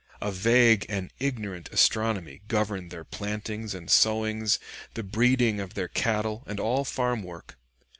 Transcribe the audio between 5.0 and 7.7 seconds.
breeding of their cattle, and all farm work.